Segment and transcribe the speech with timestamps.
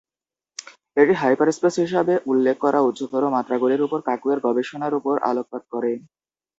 [0.97, 5.91] এটি হাইপারস্পেস হিসাবে উল্লেখ করা উচ্চতর মাত্রাগুলির উপর কাকু এর গবেষণার উপর আলোকপাত করে।